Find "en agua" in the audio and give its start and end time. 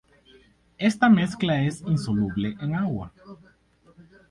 2.59-3.13